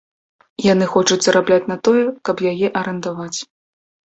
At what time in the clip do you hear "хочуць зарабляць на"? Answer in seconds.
0.93-1.77